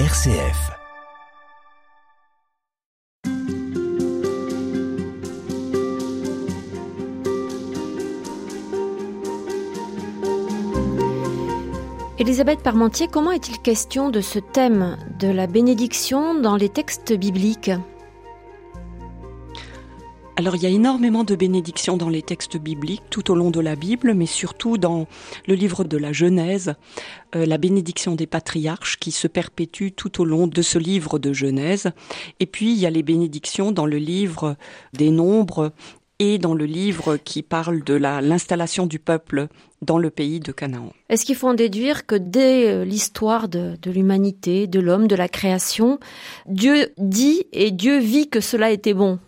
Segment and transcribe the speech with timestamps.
[0.00, 0.72] RCF.
[12.18, 17.70] Elisabeth Parmentier, comment est-il question de ce thème de la bénédiction dans les textes bibliques?
[20.36, 23.60] Alors il y a énormément de bénédictions dans les textes bibliques tout au long de
[23.60, 25.06] la Bible, mais surtout dans
[25.46, 26.74] le livre de la Genèse,
[27.36, 31.32] euh, la bénédiction des patriarches qui se perpétue tout au long de ce livre de
[31.32, 31.90] Genèse.
[32.40, 34.56] Et puis il y a les bénédictions dans le livre
[34.92, 35.72] des Nombres
[36.18, 39.48] et dans le livre qui parle de l'installation du peuple
[39.82, 40.92] dans le pays de Canaan.
[41.10, 45.16] Est-ce qu'il faut en déduire que dès euh, l'histoire de, de l'humanité, de l'homme, de
[45.16, 46.00] la création,
[46.46, 49.20] Dieu dit et Dieu vit que cela était bon?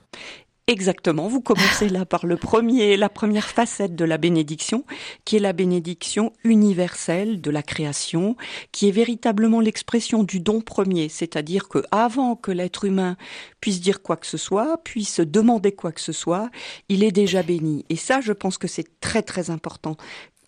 [0.69, 1.29] Exactement.
[1.29, 4.85] Vous commencez là par le premier, la première facette de la bénédiction,
[5.25, 8.37] qui est la bénédiction universelle de la création,
[8.73, 13.17] qui est véritablement l'expression du don premier, c'est-à-dire que avant que l'être humain
[13.61, 16.51] puisse dire quoi que ce soit, puisse demander quoi que ce soit,
[16.89, 17.85] il est déjà béni.
[17.89, 19.97] Et ça, je pense que c'est très très important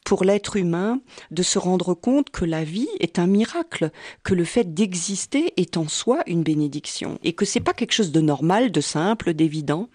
[0.09, 3.91] pour l'être humain de se rendre compte que la vie est un miracle,
[4.23, 8.11] que le fait d'exister est en soi une bénédiction et que c'est pas quelque chose
[8.11, 9.91] de normal, de simple, d'évident,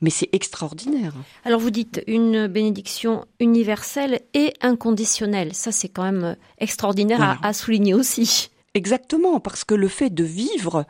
[0.00, 1.12] mais c'est extraordinaire.
[1.44, 5.54] Alors vous dites une bénédiction universelle et inconditionnelle.
[5.54, 8.48] Ça c'est quand même extraordinaire à, à souligner aussi.
[8.72, 10.86] Exactement, parce que le fait de vivre,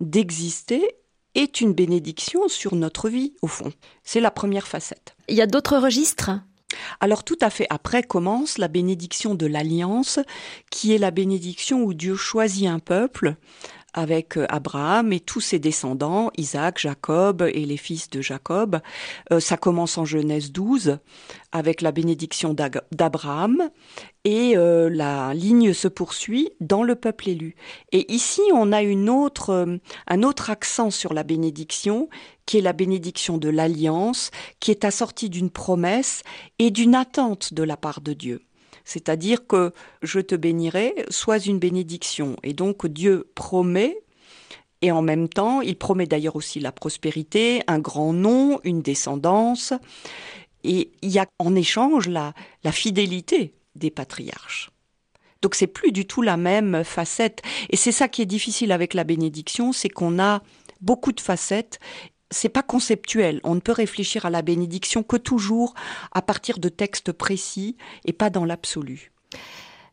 [0.00, 0.86] d'exister
[1.34, 3.72] est une bénédiction sur notre vie, au fond.
[4.04, 5.16] C'est la première facette.
[5.30, 6.32] Il y a d'autres registres?
[7.00, 10.18] Alors tout à fait après commence la bénédiction de l'alliance,
[10.70, 13.36] qui est la bénédiction où Dieu choisit un peuple
[13.96, 18.80] avec euh, Abraham et tous ses descendants, Isaac, Jacob et les fils de Jacob.
[19.32, 20.98] Euh, ça commence en Genèse 12
[21.50, 23.70] avec la bénédiction d'Abraham
[24.24, 27.56] et euh, la ligne se poursuit dans le peuple élu.
[27.90, 29.66] Et ici, on a une autre,
[30.06, 32.08] un autre accent sur la bénédiction
[32.44, 36.22] qui est la bénédiction de l'alliance, qui est assortie d'une promesse
[36.58, 38.42] et d'une attente de la part de Dieu.
[38.86, 42.36] C'est-à-dire que je te bénirai, sois une bénédiction.
[42.44, 43.98] Et donc Dieu promet,
[44.80, 49.72] et en même temps, il promet d'ailleurs aussi la prospérité, un grand nom, une descendance.
[50.62, 52.32] Et il y a en échange la,
[52.70, 54.70] fidélité des patriarches.
[55.42, 57.42] Donc c'est plus du tout la même facette.
[57.70, 60.42] Et c'est ça qui est difficile avec la bénédiction, c'est qu'on a
[60.80, 61.80] beaucoup de facettes
[62.30, 63.40] c'est pas conceptuel.
[63.44, 65.74] On ne peut réfléchir à la bénédiction que toujours
[66.12, 69.12] à partir de textes précis et pas dans l'absolu.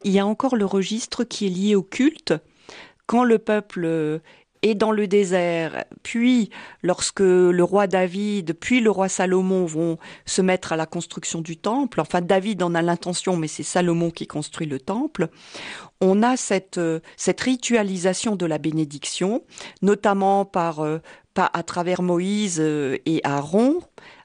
[0.04, 2.34] Il y a encore le registre qui est lié au culte.
[3.06, 4.22] Quand le peuple
[4.64, 6.50] est dans le désert, puis
[6.82, 11.58] lorsque le roi David, puis le roi Salomon vont se mettre à la construction du
[11.58, 15.28] temple, enfin David en a l'intention, mais c'est Salomon qui construit le temple,
[16.00, 16.80] on a cette,
[17.18, 19.44] cette ritualisation de la bénédiction,
[19.82, 21.00] notamment par euh,
[21.34, 23.80] pas à travers Moïse euh, et Aaron.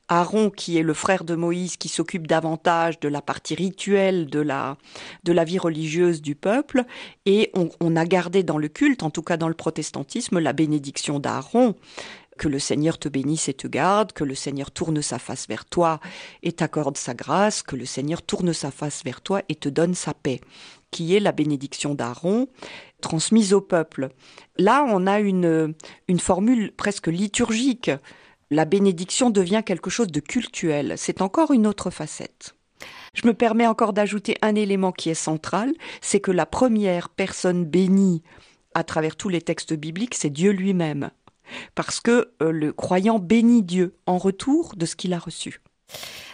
[0.09, 4.41] Aaron, qui est le frère de Moïse, qui s'occupe davantage de la partie rituelle de
[4.41, 4.79] la,
[5.25, 6.85] de la vie religieuse du peuple,
[7.27, 10.55] et on, on a gardé dans le culte, en tout cas dans le protestantisme, la
[10.55, 11.75] bénédiction d'Aaron.
[12.39, 15.65] Que le Seigneur te bénisse et te garde, que le Seigneur tourne sa face vers
[15.65, 15.99] toi
[16.45, 19.95] et t'accorde sa grâce, que le Seigneur tourne sa face vers toi et te donne
[19.95, 20.41] sa paix,
[20.91, 22.49] qui est la bénédiction d'Aaron
[23.01, 24.11] transmise au peuple.
[24.57, 25.75] Là, on a une,
[26.09, 27.91] une formule presque liturgique.
[28.51, 30.95] La bénédiction devient quelque chose de cultuel.
[30.97, 32.55] C'est encore une autre facette.
[33.15, 37.65] Je me permets encore d'ajouter un élément qui est central, c'est que la première personne
[37.65, 38.23] bénie
[38.75, 41.11] à travers tous les textes bibliques, c'est Dieu lui-même.
[41.75, 45.61] Parce que euh, le croyant bénit Dieu en retour de ce qu'il a reçu.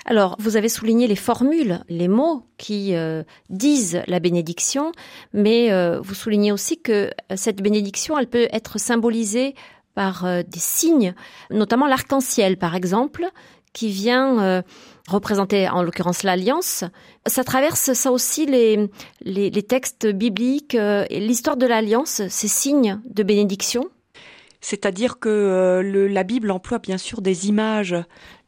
[0.07, 4.93] Alors, vous avez souligné les formules, les mots qui euh, disent la bénédiction,
[5.33, 9.55] mais euh, vous soulignez aussi que cette bénédiction, elle peut être symbolisée
[9.95, 11.15] par euh, des signes,
[11.51, 13.27] notamment l'arc-en-ciel, par exemple,
[13.73, 14.63] qui vient
[15.09, 16.85] représenter en l'occurrence l'alliance.
[17.27, 18.89] Ça traverse ça aussi les,
[19.23, 23.87] les, les textes bibliques et l'histoire de l'alliance, ces signes de bénédiction?
[24.61, 27.97] C'est-à-dire que le, la Bible emploie bien sûr des images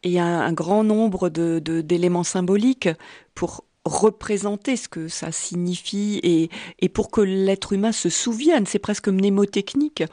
[0.06, 2.88] et un, un grand nombre d'éléments symboliques
[3.34, 9.08] pour représenter ce que ça signifie et, pour que l'être humain se souvienne, c'est presque
[9.08, 10.04] mnémotechnique,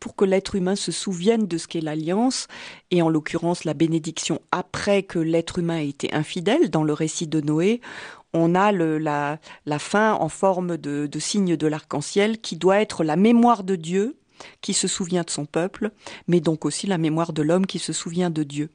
[0.00, 2.46] pour que l'être humain se souvienne de ce qu'est l'alliance,
[2.90, 7.26] et en l'occurrence la bénédiction après que l'être humain a été infidèle dans le récit
[7.26, 7.80] de Noé,
[8.32, 9.38] on a la,
[9.78, 14.16] fin en forme de signe de l'arc-en-ciel qui doit être la mémoire de Dieu
[14.60, 15.90] qui se souvient de son peuple,
[16.28, 18.70] mais donc aussi la mémoire de l'homme qui se souvient de Dieu.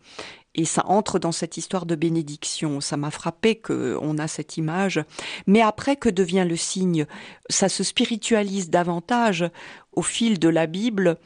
[0.53, 2.81] Et ça entre dans cette histoire de bénédiction.
[2.81, 5.01] Ça m'a frappé qu'on a cette image.
[5.47, 7.05] Mais après, que devient le signe
[7.49, 9.49] Ça se spiritualise davantage
[9.93, 11.17] au fil de la Bible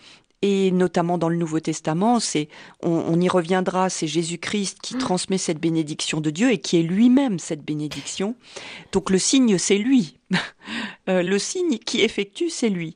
[0.42, 2.50] et notamment dans le Nouveau Testament, c'est
[2.84, 5.00] on, y reviendra, c'est Jésus-Christ qui mm.
[5.00, 8.36] transmet cette bénédiction de Dieu et qui est lui-même cette bénédiction.
[8.92, 10.18] Donc le signe, c'est lui.
[11.08, 12.96] Euh, le signe qui effectue, c'est lui.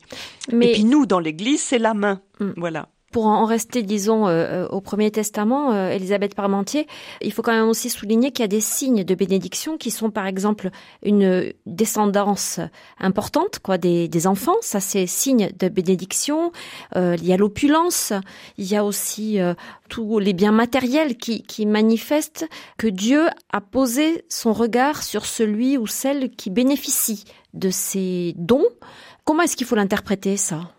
[0.51, 0.69] Mais...
[0.69, 2.21] Et puis nous, dans l'Église, c'est la main.
[2.39, 2.51] Mm.
[2.57, 2.89] Voilà.
[3.11, 6.85] Pour en rester, disons, euh, euh, au Premier Testament, euh, Élisabeth Parmentier,
[7.21, 10.11] il faut quand même aussi souligner qu'il y a des signes de bénédiction qui sont,
[10.11, 10.69] par exemple,
[11.01, 12.59] une descendance
[12.99, 14.57] importante, quoi, des, des enfants.
[14.61, 16.51] Ça, c'est signe de bénédiction.
[16.95, 18.13] il y a l'opulence.
[18.57, 19.39] Il y a aussi
[19.89, 22.47] tous les biens matériels qui, qui manifestent
[22.77, 27.23] que Dieu a posé son regard sur celui ou celle qui bénéficie
[27.53, 28.67] de ces dons.
[29.29, 30.71] Comment est-ce qu'il faut l'interpréter, ça?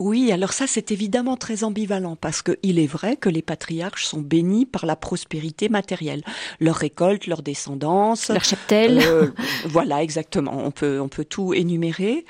[0.00, 4.20] Oui, alors ça c'est évidemment très ambivalent parce qu'il est vrai que les patriarches sont
[4.20, 6.24] bénis par la prospérité matérielle,
[6.58, 8.98] leur récolte, leur descendance, leur cheptel.
[8.98, 9.30] Euh,
[9.66, 10.58] voilà, exactement.
[10.64, 12.24] On peut on peut tout énumérer.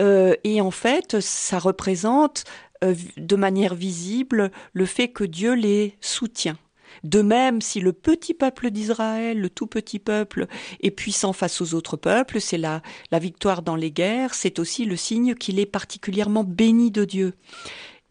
[0.00, 2.44] Euh, et en fait, ça représente
[2.82, 6.56] euh, de manière visible le fait que Dieu les soutient.
[7.04, 10.46] De même, si le petit peuple d'Israël, le tout petit peuple,
[10.82, 14.84] est puissant face aux autres peuples, c'est la, la victoire dans les guerres, c'est aussi
[14.84, 17.34] le signe qu'il est particulièrement béni de Dieu.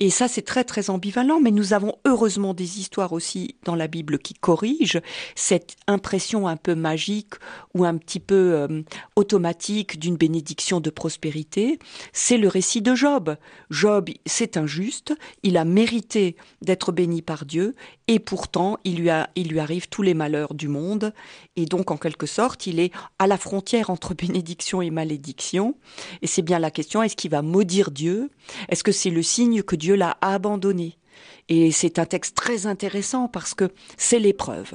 [0.01, 3.87] Et ça, c'est très très ambivalent, mais nous avons heureusement des histoires aussi dans la
[3.87, 5.01] Bible qui corrigent
[5.35, 7.33] cette impression un peu magique
[7.73, 8.81] ou un petit peu euh,
[9.17, 11.79] automatique d'une bénédiction de prospérité.
[12.13, 13.35] C'est le récit de Job.
[13.71, 15.13] Job, c'est injuste,
[15.43, 17.75] il a mérité d'être béni par Dieu,
[18.09, 21.13] et pourtant il lui, a, il lui arrive tous les malheurs du monde,
[21.55, 25.75] et donc en quelque sorte, il est à la frontière entre bénédiction et malédiction.
[26.23, 28.31] Et c'est bien la question, est-ce qu'il va maudire Dieu?
[28.67, 30.97] Est-ce que c'est le signe que Dieu l'a abandonné?
[31.49, 34.73] Et c'est un texte très intéressant parce que c'est l'épreuve.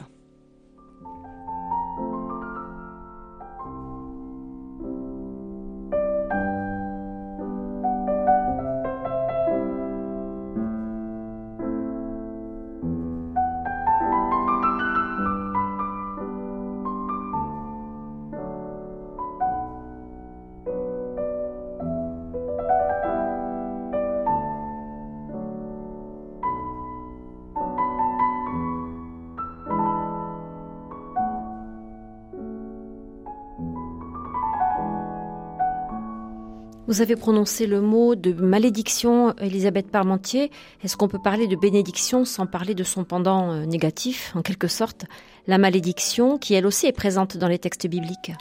[36.87, 40.51] Vous avez prononcé le mot de malédiction, Elisabeth Parmentier.
[40.83, 44.69] Est-ce qu'on peut parler de bénédiction sans parler de son pendant euh, négatif, en quelque
[44.69, 45.07] sorte,
[45.47, 48.33] la malédiction, qui elle aussi est présente dans les textes bibliques?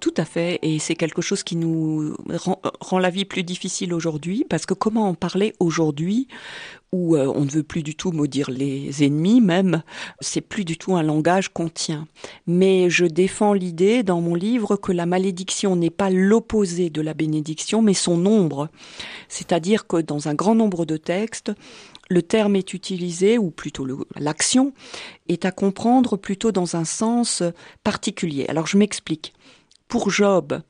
[0.00, 2.16] Tout à fait, et c'est quelque chose qui nous
[2.80, 6.26] rend, la vie plus difficile aujourd'hui, parce que comment en parler aujourd'hui
[6.92, 9.82] où euh, on ne veut plus du tout maudire les ennemis même,
[10.20, 12.08] c'est plus du tout un langage qu'on tient.
[12.46, 17.14] Mais je défends l'idée dans mon livre que la malédiction n'est pas l'opposé de la
[17.14, 18.68] bénédiction, mais son ombre.
[19.28, 21.52] C'est-à-dire que dans un grand nombre de textes,
[22.08, 23.86] le terme est utilisé, ou plutôt
[24.16, 24.72] l'action,
[25.28, 27.44] est à comprendre plutôt dans un sens
[27.84, 28.46] particulier.
[28.48, 29.32] Alors je m'explique.
[29.90, 30.62] Pour Job,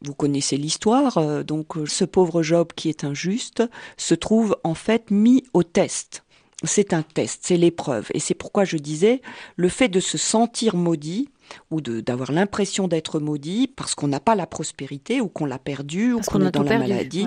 [0.00, 3.64] vous connaissez l'histoire, euh, donc euh, ce pauvre Job qui est injuste
[3.96, 6.22] se trouve en fait mis au test.
[6.62, 8.06] C'est un test, c'est l'épreuve.
[8.14, 9.22] Et c'est pourquoi je disais,
[9.56, 11.30] le fait de se sentir maudit,
[11.70, 16.12] ou d'avoir l'impression d'être maudit parce qu'on n'a pas la prospérité ou qu'on l'a perdu
[16.12, 17.26] ou qu'on est dans la maladie.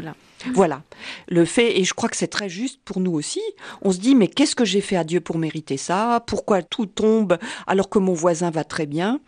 [0.54, 0.84] Voilà.
[1.27, 3.41] Le fait, et je crois que c'est très juste pour nous aussi,
[3.82, 6.24] on se dit, mais qu'est-ce que j'ai fait à Dieu pour mériter ça?
[6.27, 9.20] Pourquoi tout tombe alors que mon voisin va très bien?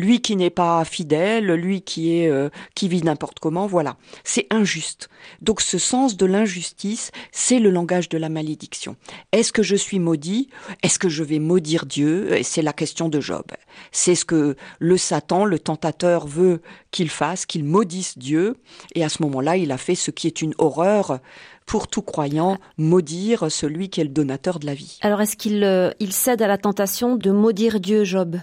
[0.00, 3.96] Lui qui n'est pas fidèle, lui qui est euh, qui vit n'importe comment, voilà.
[4.24, 5.08] C'est injuste.
[5.42, 8.96] Donc ce sens de l'injustice, c'est le langage de la malédiction.
[9.32, 10.48] Est-ce que je suis maudit?
[10.82, 12.40] Est-ce que je vais maudire Dieu?
[12.42, 13.44] C'est la question de Job.
[13.92, 18.56] C'est ce que le Satan, le tentateur veut qu'il fasse, qu'il maudisse Dieu
[18.94, 21.20] et à ce moment-là, il a fait ce qui est une horreur
[21.66, 24.98] pour tout croyant, maudire celui qui est le donateur de la vie.
[25.02, 28.38] Alors est-ce qu'il euh, il cède à la tentation de maudire Dieu, Job?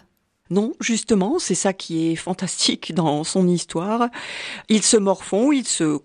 [0.49, 4.09] Non, justement, c'est ça qui est fantastique dans son histoire.
[4.69, 5.99] Il se morfond, il se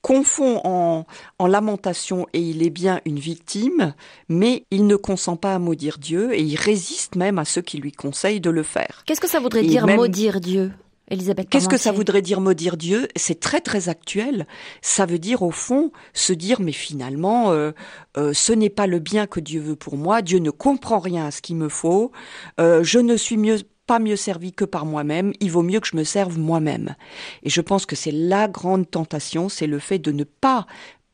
[0.00, 1.06] confond en,
[1.38, 3.94] en, lamentation et il est bien une victime,
[4.28, 7.78] mais il ne consent pas à maudire Dieu et il résiste même à ceux qui
[7.78, 9.04] lui conseillent de le faire.
[9.06, 10.72] Qu'est-ce que ça voudrait dire maudire Dieu
[11.12, 13.06] Elisabeth Qu'est-ce que ça voudrait dire maudire Dieu?
[13.16, 14.46] C'est très très actuel.
[14.80, 17.72] Ça veut dire au fond se dire mais finalement euh,
[18.16, 20.22] euh, ce n'est pas le bien que Dieu veut pour moi.
[20.22, 22.12] Dieu ne comprend rien à ce qu'il me faut.
[22.60, 25.88] Euh, je ne suis mieux pas mieux servi que par moi-même, il vaut mieux que
[25.88, 26.94] je me serve moi-même.
[27.42, 30.66] Et je pense que c'est la grande tentation, c'est le fait de ne pas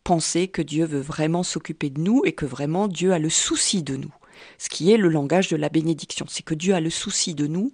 [0.05, 3.83] penser que Dieu veut vraiment s'occuper de nous et que vraiment Dieu a le souci
[3.83, 4.13] de nous.
[4.59, 7.47] Ce qui est le langage de la bénédiction, c'est que Dieu a le souci de
[7.47, 7.73] nous.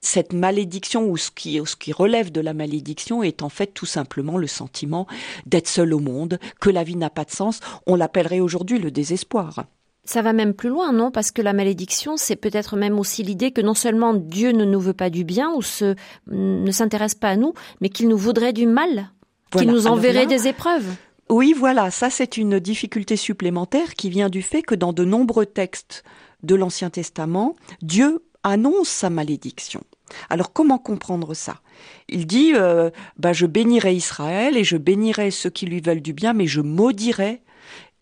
[0.00, 3.86] Cette malédiction ou ce qui, ce qui relève de la malédiction est en fait tout
[3.86, 5.06] simplement le sentiment
[5.46, 7.60] d'être seul au monde, que la vie n'a pas de sens.
[7.86, 9.64] On l'appellerait aujourd'hui le désespoir.
[10.04, 11.12] Ça va même plus loin, non?
[11.12, 14.80] Parce que la malédiction, c'est peut-être même aussi l'idée que non seulement Dieu ne nous
[14.80, 15.94] veut pas du bien ou se,
[16.26, 19.10] ne s'intéresse pas à nous, mais qu'il nous voudrait du mal,
[19.56, 20.86] qu'il nous enverrait des épreuves.
[21.30, 25.46] Oui, voilà, ça c'est une difficulté supplémentaire qui vient du fait que dans de nombreux
[25.46, 26.02] textes
[26.42, 29.82] de l'Ancien Testament, Dieu annonce sa malédiction.
[30.28, 31.60] Alors comment comprendre ça?
[32.08, 36.12] Il dit euh, bah, je bénirai Israël et je bénirai ceux qui lui veulent du
[36.12, 37.40] bien, mais je maudirai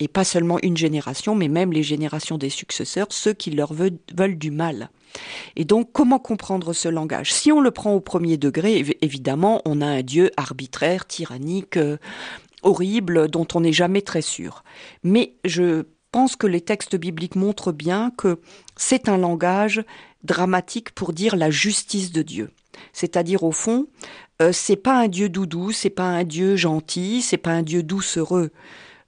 [0.00, 4.38] et pas seulement une génération, mais même les générations des successeurs, ceux qui leur veulent,
[4.38, 4.90] du mal.
[5.56, 7.32] Et donc, comment comprendre ce langage?
[7.32, 11.98] Si on le prend au premier degré, évidemment, on a un Dieu arbitraire, tyrannique, euh,
[12.62, 14.64] horrible, dont on n'est jamais très sûr.
[15.04, 18.40] Mais je pense que les textes bibliques montrent bien que
[18.76, 19.84] c'est un langage
[20.24, 22.50] dramatique pour dire la justice de Dieu.
[22.92, 23.86] C'est-à-dire au fond,
[24.40, 27.82] euh, c'est pas un Dieu doudou, c'est pas un Dieu gentil, c'est pas un Dieu
[27.82, 28.50] doucereux.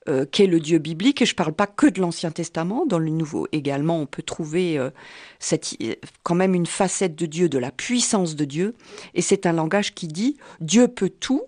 [0.08, 2.98] Euh, qu'est le Dieu biblique, et je ne parle pas que de l'Ancien Testament, dans
[2.98, 4.90] le Nouveau également, on peut trouver euh,
[5.38, 5.76] cette,
[6.24, 8.74] quand même une facette de Dieu, de la puissance de Dieu,
[9.14, 11.42] et c'est un langage qui dit Dieu peut tout,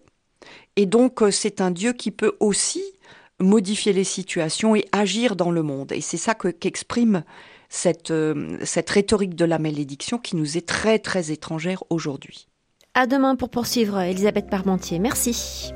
[0.76, 2.84] et donc euh, c'est un Dieu qui peut aussi
[3.40, 7.24] modifier les situations et agir dans le monde, et c'est ça qu'exprime
[7.68, 8.12] cette,
[8.62, 12.46] cette rhétorique de la malédiction qui nous est très très étrangère aujourd'hui.
[12.94, 15.00] À demain pour poursuivre, Elisabeth Parmentier.
[15.00, 15.72] Merci.